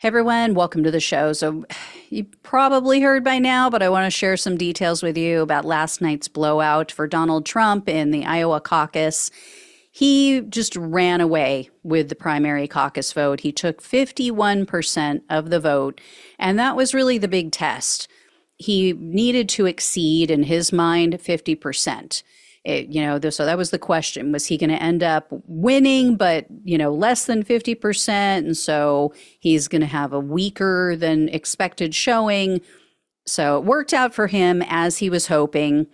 [0.00, 1.32] Hey everyone, welcome to the show.
[1.32, 1.64] So,
[2.08, 5.64] you probably heard by now, but I want to share some details with you about
[5.64, 9.28] last night's blowout for Donald Trump in the Iowa caucus.
[9.90, 13.40] He just ran away with the primary caucus vote.
[13.40, 16.00] He took 51% of the vote,
[16.38, 18.06] and that was really the big test.
[18.54, 22.22] He needed to exceed, in his mind, 50%.
[22.68, 24.30] It, you know, so that was the question.
[24.30, 28.08] Was he going to end up winning, but, you know, less than 50%?
[28.08, 32.60] And so he's going to have a weaker than expected showing.
[33.26, 35.86] So it worked out for him as he was hoping.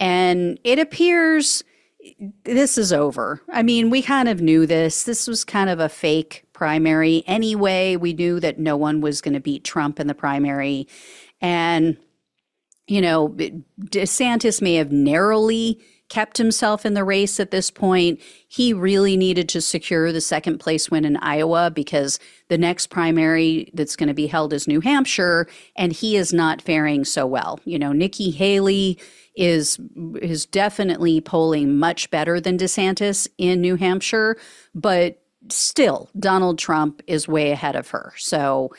[0.00, 1.62] And it appears
[2.44, 3.40] this is over.
[3.48, 5.04] I mean, we kind of knew this.
[5.04, 7.94] This was kind of a fake primary anyway.
[7.94, 10.88] We knew that no one was going to beat Trump in the primary.
[11.40, 11.96] And,
[12.88, 18.20] you know, DeSantis may have narrowly kept himself in the race at this point.
[18.48, 23.70] He really needed to secure the second place win in Iowa because the next primary
[23.74, 27.60] that's going to be held is New Hampshire, and he is not faring so well.
[27.64, 28.98] You know, Nikki Haley
[29.34, 29.78] is
[30.20, 34.36] is definitely polling much better than DeSantis in New Hampshire,
[34.74, 38.12] but still Donald Trump is way ahead of her.
[38.16, 38.72] So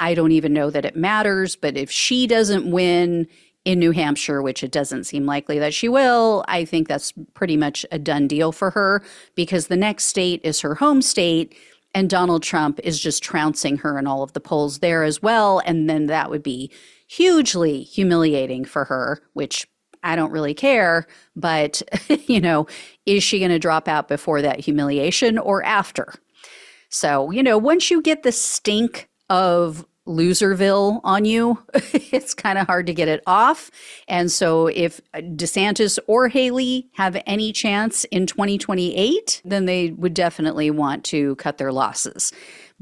[0.00, 3.26] I don't even know that it matters, but if she doesn't win,
[3.64, 7.56] in New Hampshire, which it doesn't seem likely that she will, I think that's pretty
[7.56, 9.02] much a done deal for her
[9.34, 11.56] because the next state is her home state.
[11.94, 15.60] And Donald Trump is just trouncing her in all of the polls there as well.
[15.64, 16.70] And then that would be
[17.06, 19.66] hugely humiliating for her, which
[20.02, 21.06] I don't really care.
[21.36, 21.82] But,
[22.26, 22.66] you know,
[23.06, 26.14] is she going to drop out before that humiliation or after?
[26.90, 32.66] So, you know, once you get the stink of Loserville on you, it's kind of
[32.66, 33.70] hard to get it off.
[34.08, 40.70] And so, if DeSantis or Haley have any chance in 2028, then they would definitely
[40.70, 42.32] want to cut their losses.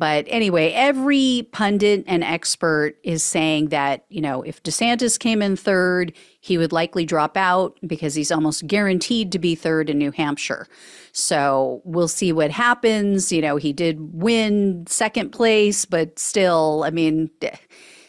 [0.03, 5.55] But anyway, every pundit and expert is saying that, you know, if DeSantis came in
[5.55, 10.11] third, he would likely drop out because he's almost guaranteed to be third in New
[10.11, 10.67] Hampshire.
[11.13, 13.31] So we'll see what happens.
[13.31, 17.31] You know, he did win second place, but still, I mean,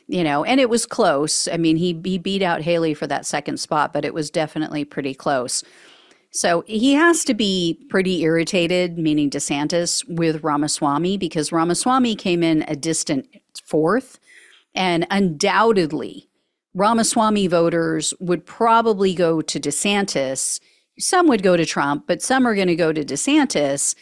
[0.07, 1.47] you know, and it was close.
[1.47, 4.83] I mean, he, he beat out Haley for that second spot, but it was definitely
[4.83, 5.63] pretty close.
[6.35, 12.65] So he has to be pretty irritated, meaning DeSantis, with Ramaswamy because Ramaswamy came in
[12.67, 13.27] a distant
[13.63, 14.19] fourth.
[14.73, 16.27] And undoubtedly,
[16.73, 20.59] Ramaswamy voters would probably go to DeSantis.
[20.97, 23.93] Some would go to Trump, but some are going to go to DeSantis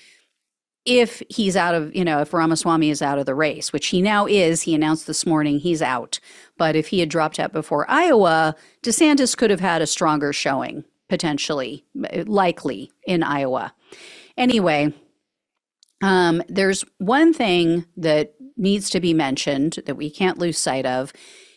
[0.85, 4.01] if he's out of, you know, if Ramaswamy is out of the race, which he
[4.01, 4.61] now is.
[4.61, 6.21] He announced this morning he's out.
[6.57, 10.85] But if he had dropped out before Iowa, DeSantis could have had a stronger showing
[11.11, 11.83] potentially,
[12.25, 13.73] likely in Iowa.
[14.37, 14.93] Anyway,
[16.01, 21.11] um, there's one thing that needs to be mentioned that we can't lose sight of.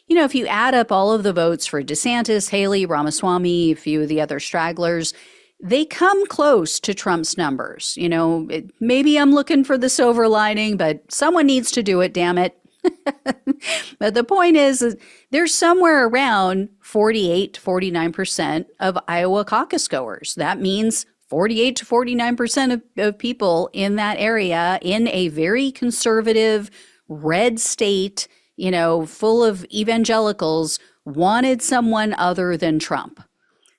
[0.09, 3.77] You know, if you add up all of the votes for DeSantis, Haley, Ramaswamy, a
[3.77, 5.15] few of the other stragglers,
[5.63, 7.97] they come close to Trump's numbers.
[7.97, 12.01] You know, it, maybe I'm looking for the silver lining, but someone needs to do
[12.01, 12.59] it, damn it.
[13.99, 14.97] but the point is, is
[15.31, 20.35] there's somewhere around 48 to 49% of Iowa caucus goers.
[20.37, 26.71] That means 48 to 49% of, of people in that area in a very conservative
[27.09, 33.23] red state, you know, full of evangelicals wanted someone other than Trump.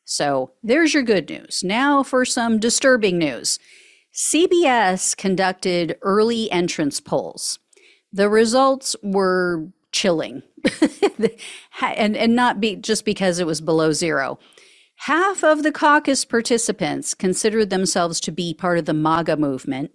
[0.04, 1.64] So there's your good news.
[1.64, 3.60] Now for some disturbing news.
[4.14, 7.60] CBS conducted early entrance polls
[8.16, 10.42] the results were chilling
[11.82, 14.40] and, and not be just because it was below zero.
[15.00, 19.92] Half of the caucus participants considered themselves to be part of the MAGA movement,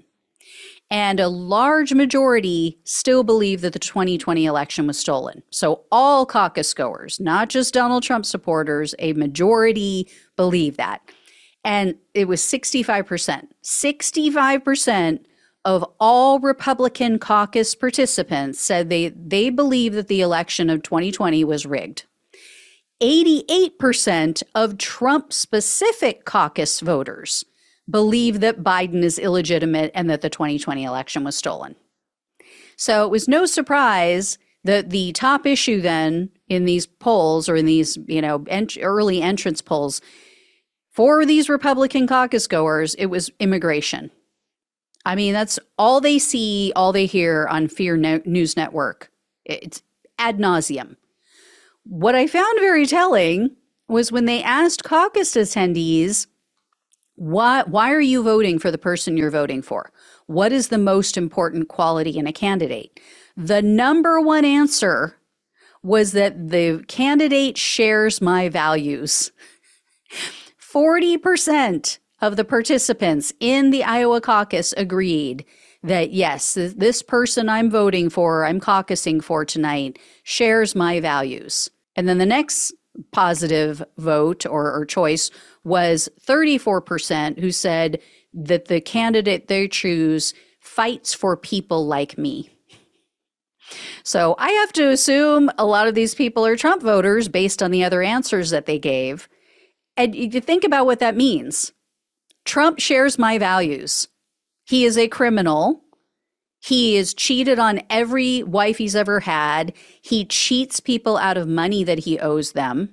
[0.90, 5.42] and a large majority still believe that the 2020 election was stolen.
[5.50, 11.00] So, all caucus goers, not just Donald Trump supporters, a majority believe that.
[11.64, 13.48] And it was 65%.
[13.62, 15.20] 65%
[15.64, 21.66] of all Republican caucus participants said they, they believe that the election of 2020 was
[21.66, 22.04] rigged.
[23.02, 27.44] 88% of Trump specific caucus voters
[27.88, 31.76] believe that Biden is illegitimate and that the 2020 election was stolen.
[32.76, 37.66] So it was no surprise that the top issue then in these polls or in
[37.66, 40.00] these, you know, ent- early entrance polls
[40.90, 44.10] for these Republican caucus goers, it was immigration.
[45.10, 49.10] I mean, that's all they see, all they hear on Fear News Network.
[49.44, 49.82] It's
[50.20, 50.94] ad nauseum.
[51.82, 53.56] What I found very telling
[53.88, 56.28] was when they asked caucus attendees,
[57.16, 59.90] why, why are you voting for the person you're voting for?
[60.26, 63.00] What is the most important quality in a candidate?
[63.36, 65.16] The number one answer
[65.82, 69.32] was that the candidate shares my values.
[70.72, 75.44] 40% of the participants in the Iowa caucus agreed
[75.82, 81.70] that yes, this person I'm voting for, I'm caucusing for tonight, shares my values.
[81.96, 82.74] And then the next
[83.12, 85.30] positive vote or, or choice
[85.64, 88.00] was 34% who said
[88.34, 92.50] that the candidate they choose fights for people like me.
[94.02, 97.70] So I have to assume a lot of these people are Trump voters based on
[97.70, 99.28] the other answers that they gave.
[99.96, 101.72] And you think about what that means.
[102.44, 104.08] Trump shares my values.
[104.64, 105.82] He is a criminal.
[106.60, 109.72] He is cheated on every wife he's ever had.
[110.02, 112.90] He cheats people out of money that he owes them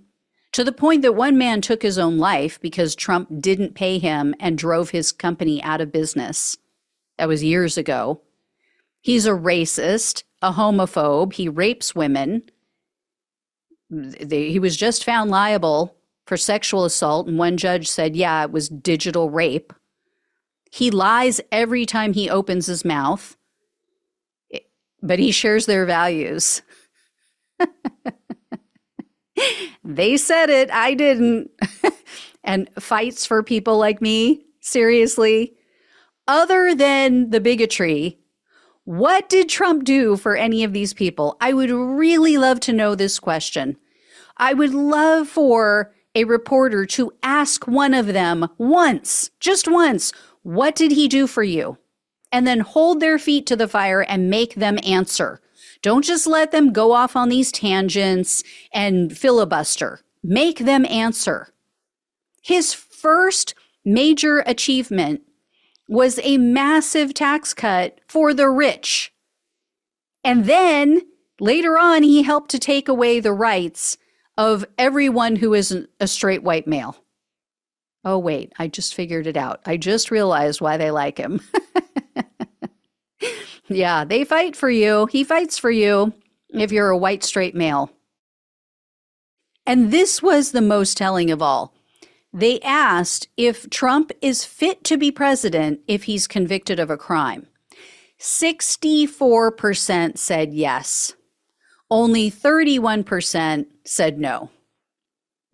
[0.53, 4.33] to the point that one man took his own life because Trump didn't pay him
[4.39, 6.57] and drove his company out of business.
[7.17, 8.21] That was years ago.
[9.01, 11.33] He's a racist, a homophobe.
[11.33, 12.43] He rapes women.
[14.29, 15.95] He was just found liable
[16.27, 19.71] for sexual assault, and one judge said, yeah, it was digital rape.
[20.71, 23.37] He lies every time he opens his mouth,
[25.01, 26.61] but he shares their values.
[29.85, 31.49] they said it, I didn't.
[32.43, 35.53] and fights for people like me, seriously.
[36.27, 38.19] Other than the bigotry,
[38.83, 41.37] what did Trump do for any of these people?
[41.39, 43.77] I would really love to know this question.
[44.35, 50.11] I would love for a reporter to ask one of them once, just once,
[50.41, 51.77] what did he do for you?
[52.31, 55.39] And then hold their feet to the fire and make them answer.
[55.83, 58.43] Don't just let them go off on these tangents
[58.73, 60.01] and filibuster.
[60.23, 61.53] Make them answer.
[62.41, 63.53] His first
[63.85, 65.21] major achievement
[65.87, 69.13] was a massive tax cut for the rich.
[70.23, 71.03] And then
[71.39, 73.99] later on, he helped to take away the rights
[74.37, 76.95] of everyone who isn't a straight white male.
[78.05, 79.61] Oh, wait, I just figured it out.
[79.65, 81.41] I just realized why they like him.
[83.67, 85.07] yeah, they fight for you.
[85.07, 86.13] He fights for you
[86.49, 87.91] if you're a white straight male.
[89.65, 91.73] And this was the most telling of all.
[92.31, 97.47] They asked if Trump is fit to be president if he's convicted of a crime.
[98.19, 101.13] 64% said yes
[101.89, 104.49] only 31% said no.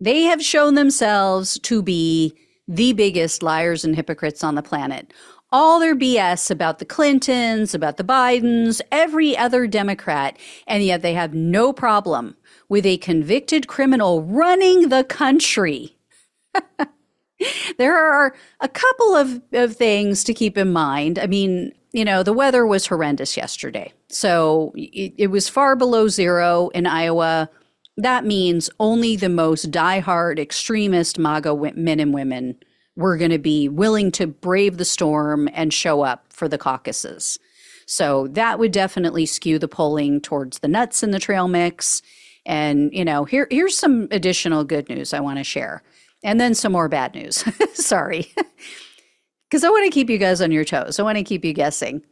[0.00, 2.34] They have shown themselves to be
[2.66, 5.12] the biggest liars and hypocrites on the planet.
[5.52, 10.36] All their BS about the Clintons, about the Bidens, every other Democrat,
[10.66, 12.34] and yet they have no problem
[12.68, 15.96] with a convicted criminal running the country.
[17.78, 21.18] there are a couple of, of things to keep in mind.
[21.18, 23.92] I mean, you know, the weather was horrendous yesterday.
[24.08, 27.48] So it, it, was far below zero in Iowa.
[27.96, 32.56] That means only the most diehard extremist MAGA men and women
[32.96, 37.38] were going to be willing to brave the storm and show up for the caucuses.
[37.86, 42.02] So that would definitely skew the polling towards the nuts in the trail mix.
[42.44, 45.84] And, you know, here, here's some additional good news I want to share.
[46.24, 47.44] And then some more bad news.
[47.74, 48.34] Sorry
[49.54, 50.98] because I want to keep you guys on your toes.
[50.98, 52.02] I want to keep you guessing.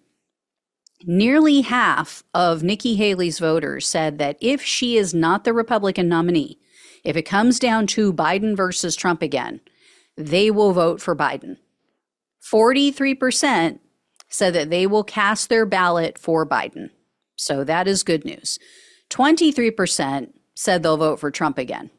[1.05, 6.61] Nearly half of Nikki Haley's voters said that if she is not the Republican nominee,
[7.03, 9.61] if it comes down to Biden versus Trump again,
[10.17, 11.57] they will vote for Biden.
[12.49, 13.81] 43%
[14.29, 16.91] said that they will cast their ballot for Biden.
[17.35, 18.61] So that is good news.
[19.11, 21.91] 23% said they'll vote for Trump again.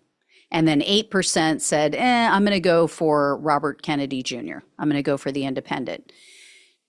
[0.53, 4.59] And then 8% said, eh, I'm going to go for Robert Kennedy Jr.
[4.77, 6.11] I'm going to go for the independent.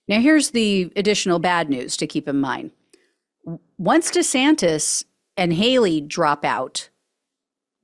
[0.07, 2.71] Now, here's the additional bad news to keep in mind.
[3.79, 5.03] Once DeSantis
[5.35, 6.89] and Haley drop out,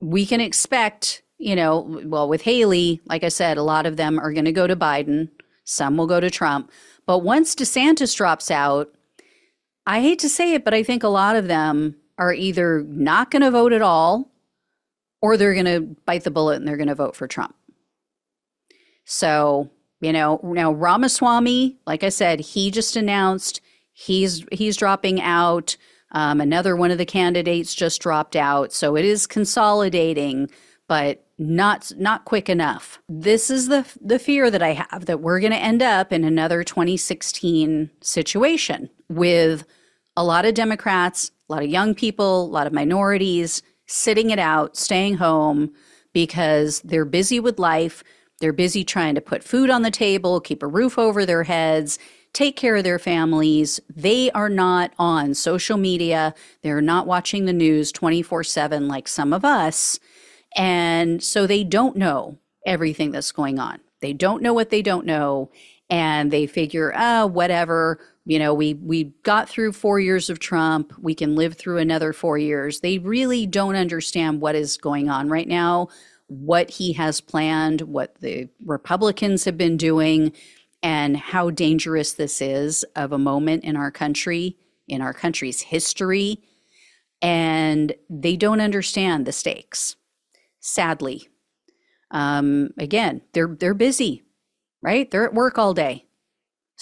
[0.00, 4.20] we can expect, you know, well, with Haley, like I said, a lot of them
[4.20, 5.30] are going to go to Biden,
[5.64, 6.70] some will go to Trump.
[7.06, 8.92] But once DeSantis drops out,
[9.84, 13.32] I hate to say it, but I think a lot of them are either not
[13.32, 14.31] going to vote at all
[15.22, 17.54] or they're going to bite the bullet and they're going to vote for Trump.
[19.04, 23.60] So, you know, now Ramaswamy, like I said, he just announced
[23.92, 25.76] he's he's dropping out.
[26.14, 30.50] Um, another one of the candidates just dropped out, so it is consolidating,
[30.86, 33.00] but not not quick enough.
[33.08, 36.24] This is the the fear that I have that we're going to end up in
[36.24, 39.64] another 2016 situation with
[40.16, 44.38] a lot of Democrats, a lot of young people, a lot of minorities sitting it
[44.38, 45.70] out, staying home
[46.12, 48.02] because they're busy with life.
[48.40, 51.98] They're busy trying to put food on the table, keep a roof over their heads,
[52.32, 53.80] take care of their families.
[53.94, 56.34] They are not on social media.
[56.62, 60.00] They're not watching the news 24 7 like some of us.
[60.56, 63.80] And so they don't know everything that's going on.
[64.00, 65.50] They don't know what they don't know.
[65.90, 68.00] And they figure, ah, oh, whatever.
[68.24, 70.92] You know, we we got through four years of Trump.
[71.00, 72.80] We can live through another four years.
[72.80, 75.88] They really don't understand what is going on right now,
[76.28, 80.32] what he has planned, what the Republicans have been doing,
[80.84, 86.38] and how dangerous this is of a moment in our country, in our country's history.
[87.20, 89.96] And they don't understand the stakes,
[90.60, 91.28] sadly.
[92.12, 94.22] Um, again, they're they're busy,
[94.80, 95.10] right?
[95.10, 96.04] They're at work all day.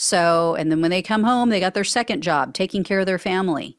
[0.02, 3.06] So, and then when they come home, they got their second job, taking care of
[3.06, 3.76] their family.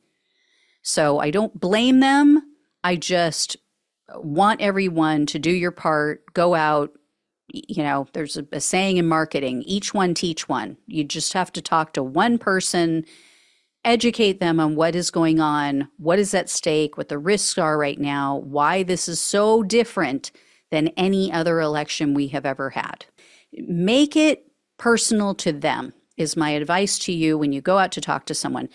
[0.83, 2.43] So I don't blame them.
[2.83, 3.57] I just
[4.13, 6.91] want everyone to do your part, go out.
[7.47, 10.77] You know, there's a, a saying in marketing each one teach one.
[10.85, 13.03] You just have to talk to one person,
[13.83, 17.79] educate them on what is going on, what is at stake, what the risks are
[17.79, 20.31] right now, why this is so different
[20.69, 23.05] than any other election we have ever had.
[23.53, 24.45] Make it
[24.77, 28.33] personal to them, is my advice to you when you go out to talk to
[28.33, 28.69] someone.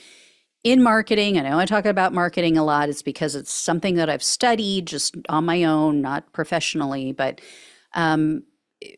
[0.65, 2.89] In marketing, I know I talk about marketing a lot.
[2.89, 7.13] It's because it's something that I've studied just on my own, not professionally.
[7.13, 7.41] But
[7.95, 8.43] um,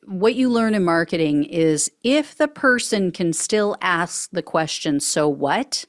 [0.04, 5.28] what you learn in marketing is if the person can still ask the question, so
[5.28, 5.84] what?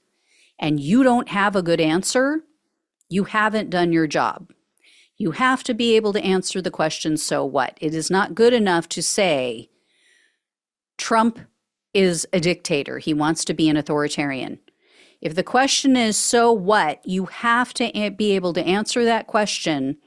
[0.60, 2.44] And you don't have a good answer,
[3.08, 4.52] you haven't done your job.
[5.18, 7.78] You have to be able to answer the question, so what?
[7.82, 9.70] It is not good enough to say,
[10.98, 11.40] Trump
[11.94, 13.00] is a dictator.
[13.00, 14.60] He wants to be an authoritarian.
[15.22, 17.06] If the question is, so what?
[17.06, 19.98] You have to be able to answer that question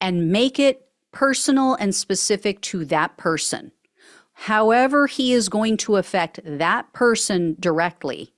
[0.00, 3.72] and make it personal and specific to that person.
[4.32, 8.32] However, he is going to affect that person directly,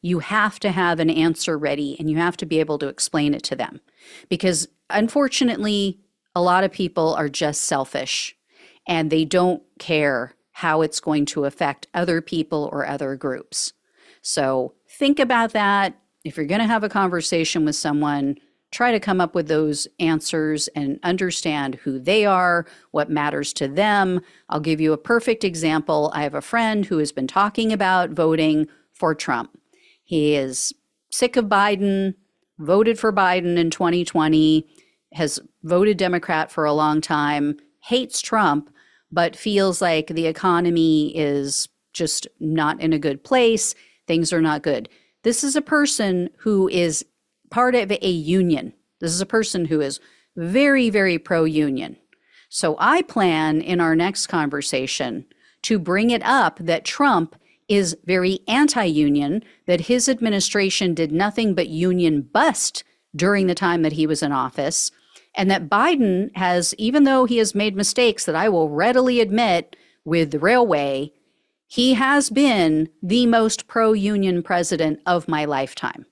[0.00, 3.34] you have to have an answer ready and you have to be able to explain
[3.34, 3.80] it to them.
[4.28, 6.00] Because unfortunately,
[6.34, 8.36] a lot of people are just selfish
[8.86, 13.72] and they don't care how it's going to affect other people or other groups.
[14.22, 15.98] So think about that.
[16.24, 18.36] If you're going to have a conversation with someone,
[18.70, 23.68] try to come up with those answers and understand who they are, what matters to
[23.68, 24.20] them.
[24.48, 26.12] I'll give you a perfect example.
[26.14, 29.58] I have a friend who has been talking about voting for Trump.
[30.04, 30.72] He is
[31.10, 32.14] sick of Biden,
[32.58, 34.66] voted for Biden in 2020,
[35.12, 38.70] has voted Democrat for a long time, hates Trump,
[39.12, 43.74] but feels like the economy is just not in a good place.
[44.06, 44.88] Things are not good.
[45.22, 47.04] This is a person who is
[47.50, 48.72] part of a union.
[49.00, 50.00] This is a person who is
[50.36, 51.96] very, very pro union.
[52.48, 55.26] So I plan in our next conversation
[55.62, 57.36] to bring it up that Trump
[57.68, 63.82] is very anti union, that his administration did nothing but union bust during the time
[63.82, 64.90] that he was in office,
[65.34, 69.76] and that Biden has, even though he has made mistakes that I will readily admit
[70.04, 71.12] with the railway,
[71.66, 76.04] he has been the most pro union president of my lifetime.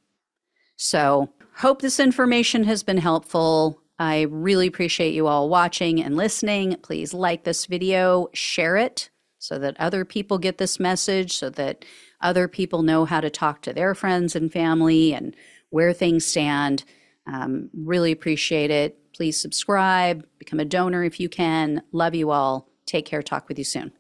[0.77, 3.83] So, hope this information has been helpful.
[3.99, 6.77] I really appreciate you all watching and listening.
[6.77, 11.85] Please like this video, share it so that other people get this message, so that
[12.23, 15.37] other people know how to talk to their friends and family and
[15.69, 16.85] where things stand.
[17.27, 18.99] Um, really appreciate it.
[19.21, 21.83] Please subscribe, become a donor if you can.
[21.93, 22.71] Love you all.
[22.87, 23.23] Take care.
[23.23, 23.93] Talk with you soon.